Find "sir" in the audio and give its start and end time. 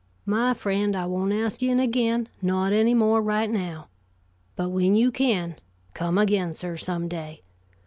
6.55-6.75